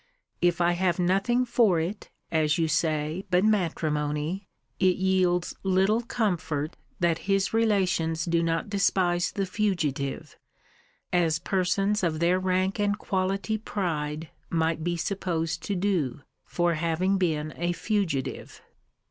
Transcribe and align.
If 0.41 0.61
I 0.61 0.71
have 0.71 0.97
nothing 0.97 1.45
for 1.45 1.79
it, 1.79 2.09
as 2.31 2.57
you 2.57 2.67
say, 2.67 3.23
but 3.29 3.43
matrimony, 3.45 4.47
it 4.79 4.95
yields 4.97 5.55
little 5.61 6.01
comfort, 6.01 6.75
that 6.99 7.19
his 7.29 7.53
relations 7.53 8.25
do 8.25 8.41
not 8.41 8.67
despise 8.67 9.31
the 9.31 9.45
fugitive, 9.45 10.39
as 11.13 11.37
persons 11.37 12.01
of 12.01 12.19
their 12.19 12.39
rank 12.39 12.79
and 12.79 12.97
quality 12.97 13.59
pride 13.59 14.29
might 14.49 14.83
be 14.83 14.97
supposed 14.97 15.61
to 15.65 15.75
do, 15.75 16.21
for 16.45 16.73
having 16.73 17.19
been 17.19 17.53
a 17.55 17.71
fugitive. 17.71 18.63